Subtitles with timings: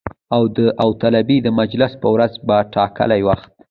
[0.35, 3.49] او د داوطلبۍ د مجلس په ورځ په ټاکلي وخت